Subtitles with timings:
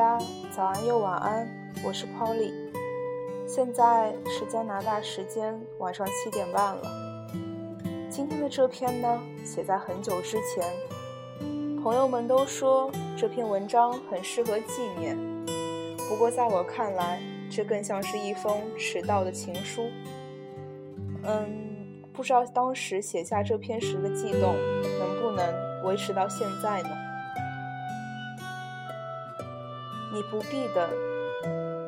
[0.00, 0.18] 家
[0.50, 1.46] 早安又晚安，
[1.84, 2.54] 我是 Polly。
[3.46, 6.82] 现在是加拿大时间晚上七点半了。
[8.08, 10.64] 今天的这篇呢，写在很久之前。
[11.82, 15.18] 朋友们都说这篇文章很适合纪念，
[16.08, 19.90] 不过在我看来，这更像是一封迟到的情书。
[21.24, 24.54] 嗯，不知道当时写下这篇时的悸动，
[24.98, 26.88] 能不能维持到现在呢？
[30.12, 30.88] 你不必等，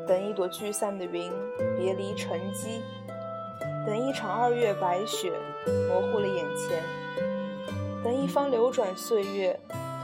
[0.06, 1.32] 等一朵聚散的云
[1.76, 2.80] 别离沉积，
[3.84, 5.32] 等一场二月白雪
[5.88, 6.82] 模糊了眼前，
[8.04, 9.58] 等一方流转岁月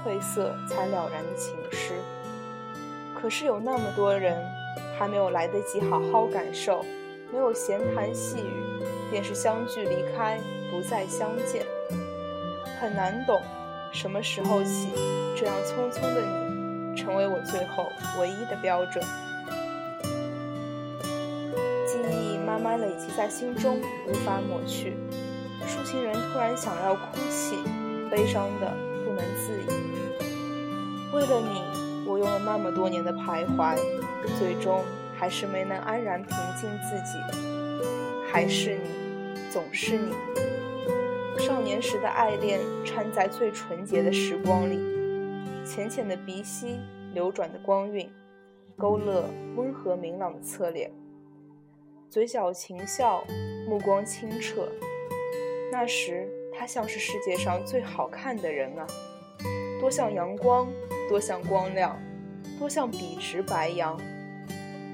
[0.04, 1.92] 褪色才了然的情诗。
[3.14, 4.36] 可是有那么多人
[4.98, 6.84] 还没有来得及好好感受，
[7.32, 10.40] 没有闲谈细语，便是相聚离开，
[10.72, 11.64] 不再相见，
[12.80, 13.40] 很难懂
[13.92, 14.88] 什么时候起
[15.36, 16.57] 这样匆匆的你。
[16.98, 19.02] 成为我最后唯一的标准。
[21.86, 24.96] 记忆慢慢累积在心中，无法抹去。
[25.66, 27.56] 抒情人突然想要哭泣，
[28.10, 29.66] 悲伤的不能自已。
[31.14, 31.62] 为了你，
[32.04, 33.76] 我用了那么多年的徘徊，
[34.38, 34.84] 最终
[35.16, 37.18] 还是没能安然平静自己。
[38.30, 40.12] 还是你，总是你。
[41.38, 44.97] 少年时的爱恋掺在最纯洁的时光里。
[45.68, 46.80] 浅浅的鼻息，
[47.12, 48.10] 流转的光晕，
[48.78, 50.90] 勾勒温和明朗的侧脸，
[52.08, 53.22] 嘴角噙笑，
[53.68, 54.66] 目光清澈。
[55.70, 58.86] 那时他像是世界上最好看的人啊，
[59.78, 60.66] 多像阳光，
[61.06, 62.00] 多像光亮，
[62.58, 64.00] 多像笔直白杨。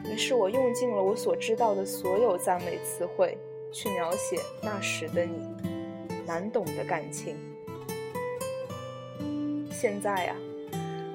[0.04, 3.38] 于是我用尽了我所知道的所有赞美词汇，
[3.72, 5.48] 去描写那时的你，
[6.26, 7.36] 难懂的感情。
[9.70, 10.34] 现在呀。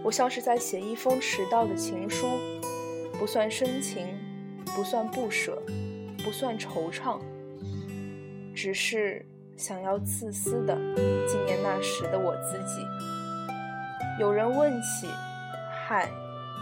[0.03, 2.27] 我像是在写一封迟到的情书，
[3.19, 4.07] 不算深情，
[4.75, 5.61] 不算不舍，
[6.23, 7.19] 不算惆怅，
[8.55, 9.25] 只是
[9.57, 10.75] 想要自私的
[11.27, 12.81] 纪念那时的我自己。
[14.19, 15.07] 有人问起
[15.85, 16.09] ：“嗨，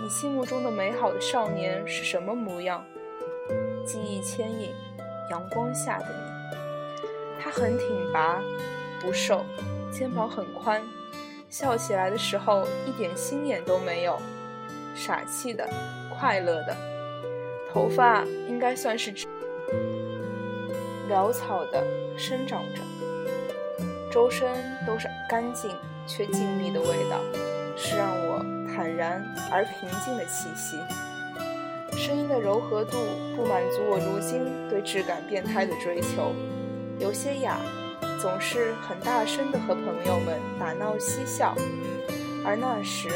[0.01, 2.83] 你心目中的美好的少年是什么模样？”
[3.85, 4.71] 记忆牵引，
[5.29, 6.57] 阳光下的你，
[7.39, 8.41] 他很挺拔，
[8.99, 9.45] 不瘦，
[9.91, 10.81] 肩膀很宽。
[11.49, 14.19] 笑起来的时候一点心眼都没有，
[14.95, 15.67] 傻气的，
[16.17, 16.75] 快乐的，
[17.71, 19.13] 头发应该算是
[21.09, 21.83] 潦草的
[22.17, 22.81] 生长着，
[24.11, 24.47] 周身
[24.85, 25.71] 都是干净
[26.05, 27.21] 却静谧的味道，
[27.77, 30.77] 是让我坦然而平静的气息。
[31.97, 32.97] 声音的柔和度
[33.35, 36.33] 不满足我如今对质感变态的追求，
[36.99, 37.57] 有些哑。
[38.19, 41.55] 总是很大声地和朋友们打闹嬉笑，
[42.43, 43.07] 而那时，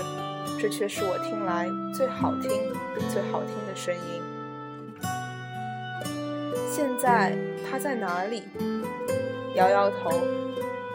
[0.60, 2.52] 这却是我听来最好听、
[3.10, 4.22] 最好听的声音。
[6.70, 7.36] 现在
[7.70, 8.44] 他在哪里？
[9.56, 10.12] 摇摇头，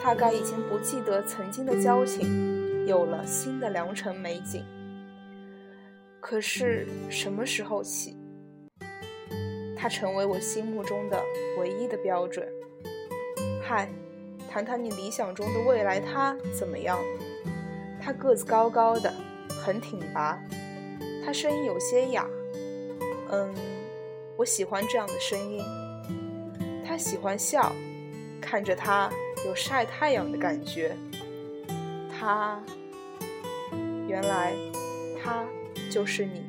[0.03, 4.65] 大概已经不记得曾经的交情，有了新的良辰美景。
[6.21, 8.16] 可是什么时候起，
[9.77, 11.21] 他成为我心目中的
[11.59, 12.49] 唯一的标准？
[13.69, 13.88] 嗨，
[14.49, 17.00] 谈谈你理想中的未来他怎么样？
[18.00, 19.12] 他个子高高的，
[19.49, 20.41] 很挺拔，
[21.25, 22.25] 他声音有些哑。
[23.28, 23.53] 嗯，
[24.37, 25.60] 我喜欢这样的声音。
[26.87, 27.72] 他喜欢笑，
[28.41, 29.10] 看着他
[29.44, 30.97] 有晒太阳的感觉。
[32.16, 32.62] 他，
[34.06, 34.54] 原来
[35.21, 35.44] 他
[35.91, 36.47] 就是你。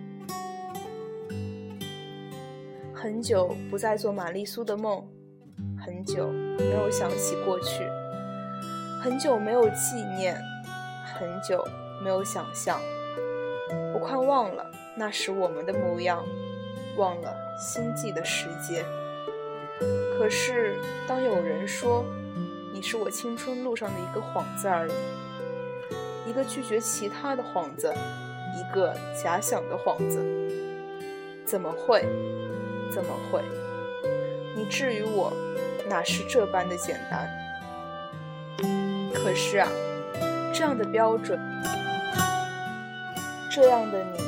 [2.94, 5.04] 很久不再做玛丽苏的梦。
[5.84, 7.90] 很久没有想起过去，
[9.02, 10.40] 很久没有纪念，
[11.06, 11.66] 很久
[12.04, 12.82] 没有想象。
[13.94, 14.66] 我快忘了
[14.96, 16.26] 那时我们的模样，
[16.98, 18.84] 忘了星际的时节。
[20.18, 20.76] 可是
[21.08, 22.04] 当有人说
[22.74, 27.94] 你是我青春路上的一个幌子而已，一个拒绝其他的幌子，
[28.56, 30.24] 一个假想的幌子，
[31.46, 32.04] 怎么会？
[32.92, 33.44] 怎么会？
[34.56, 35.32] 你至于我？
[35.88, 37.30] 哪是这般的简单？
[39.14, 39.68] 可是啊，
[40.54, 41.40] 这样的标准，
[43.50, 44.20] 这样的你，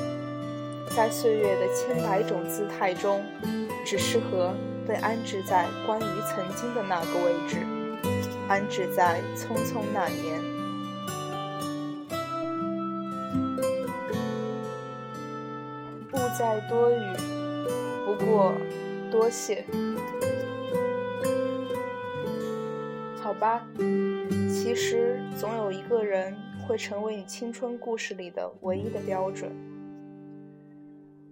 [0.95, 3.23] 在岁月的千百种姿态中，
[3.85, 4.53] 只适合
[4.87, 7.57] 被安置在关于曾经的那个位置，
[8.47, 10.41] 安置在匆匆那年。
[16.09, 17.15] 不再多语，
[18.05, 18.53] 不过
[19.11, 19.65] 多谢。
[23.39, 23.65] 吧，
[24.49, 26.35] 其实总有一个人
[26.67, 29.49] 会成为你青春故事里的唯一的标准。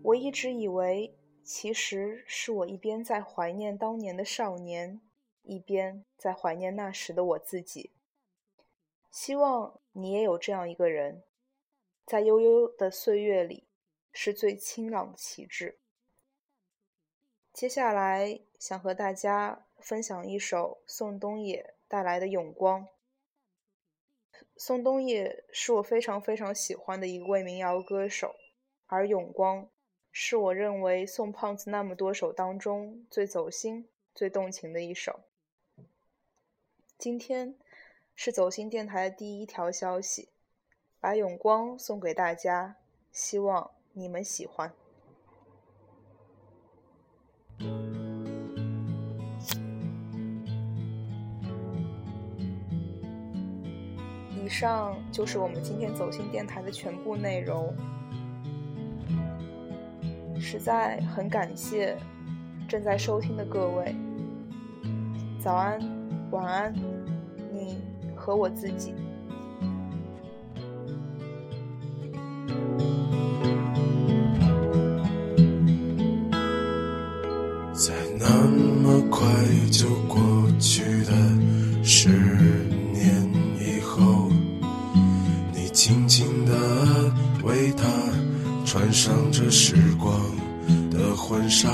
[0.01, 1.13] 我一直以为，
[1.43, 5.01] 其实是我一边在怀念当年的少年，
[5.43, 7.91] 一边在怀念那时的我自己。
[9.11, 11.23] 希望你也有这样一个人，
[12.05, 13.65] 在悠悠的岁月里，
[14.13, 15.77] 是最清朗的旗帜。
[17.51, 22.83] 接下来想和大家分享一首宋冬野带来的《永光》。
[24.55, 28.35] 宋冬野是我非常非常喜欢的一位民谣歌手，
[28.85, 29.63] 而《永光》
[30.11, 35.21] 是我认为宋胖子那么多首当中最走心、最动情的一首。
[36.97, 37.55] 今天
[38.15, 40.29] 是走心电台的第一条消息，
[40.99, 42.77] 把《永光》送给大家，
[43.11, 44.73] 希望你们喜欢。
[54.47, 57.75] 以上就是我们今天走心电台的全部内容。
[60.39, 61.97] 实在很感谢
[62.65, 63.93] 正在收听的各位。
[65.37, 65.81] 早安，
[66.31, 66.73] 晚安，
[67.51, 67.81] 你
[68.15, 68.95] 和我自己。
[89.17, 90.13] 穿上这时光
[90.91, 91.69] 的婚纱，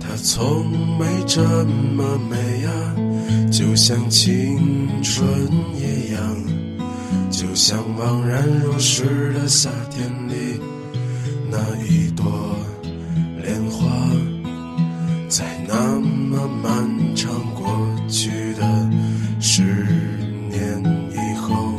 [0.00, 0.68] 她从
[0.98, 1.40] 没这
[1.94, 2.70] 么美呀，
[3.52, 5.24] 就像青春
[5.76, 6.20] 一样，
[7.30, 10.60] 就像茫然如逝的夏天里
[11.48, 12.24] 那一朵
[13.40, 13.86] 莲花，
[15.28, 17.64] 在那么漫长过
[18.08, 18.90] 去的
[19.40, 19.62] 十
[20.50, 20.82] 年
[21.12, 21.74] 以后，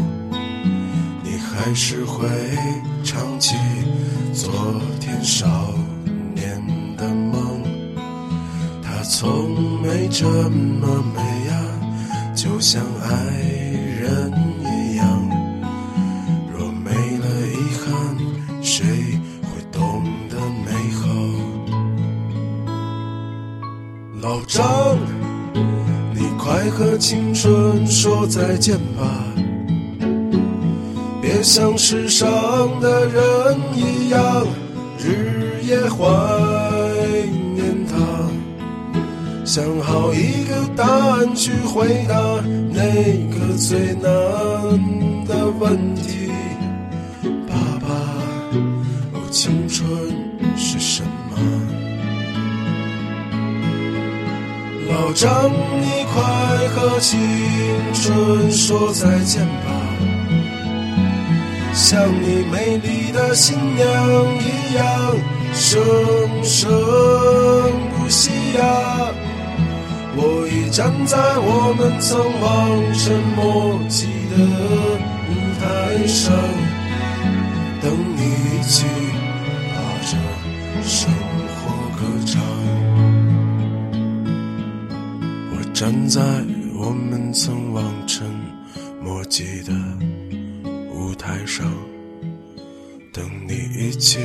[1.24, 2.26] 你还是会。
[9.04, 11.56] 从没这么美呀，
[12.34, 13.10] 就像爱
[14.00, 15.06] 人一样。
[16.52, 18.18] 若没了遗憾，
[18.62, 18.86] 谁
[19.42, 21.04] 会懂得美好？
[24.22, 24.98] 老张，
[26.14, 29.04] 你快和青春说再见吧。
[31.22, 32.26] 别像世上
[32.80, 34.48] 的人一样，
[34.98, 36.83] 日夜怀。
[39.46, 42.16] 想好一个答案去回答
[42.72, 42.82] 那
[43.28, 44.10] 个最难
[45.28, 46.32] 的问题。
[47.48, 47.88] 爸爸，
[49.12, 49.86] 哦，青春
[50.56, 51.38] 是什么？
[54.90, 56.24] 老张，你快
[56.70, 57.20] 和青
[57.94, 59.70] 春说再见吧。
[61.74, 63.86] 像你美丽的新娘
[64.40, 65.18] 一样
[65.54, 65.84] 生
[66.44, 66.72] 生
[67.98, 69.13] 不息呀！
[70.16, 74.36] 我已站在我们曾望尘莫及的
[75.30, 75.64] 舞台
[76.08, 76.34] 上，
[77.82, 78.20] 等你
[78.50, 78.86] 一起
[79.74, 79.78] 把
[80.10, 80.12] 这
[80.84, 81.12] 生
[81.56, 81.62] 活
[81.98, 82.32] 歌唱。
[85.52, 86.22] 我站在
[86.76, 88.30] 我们曾望尘
[89.04, 89.74] 莫及的
[90.94, 91.04] 舞。
[91.16, 91.72] 台上
[93.14, 94.20] 等你一起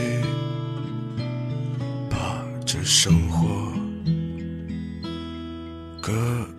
[2.10, 3.46] 把这生活
[6.08, 6.57] 歌。